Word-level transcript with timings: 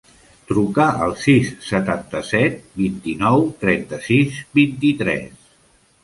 Truca 0.51 0.85
al 1.07 1.11
sis, 1.23 1.49
setanta-set, 1.65 2.55
vint-i-nou, 2.81 3.45
trenta-sis, 3.65 4.39
vint-i-tres. 4.61 5.29